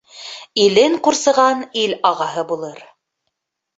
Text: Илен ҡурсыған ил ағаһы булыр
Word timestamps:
Илен 0.63 0.95
ҡурсыған 1.07 1.61
ил 1.85 1.95
ағаһы 2.13 2.47
булыр 2.53 2.85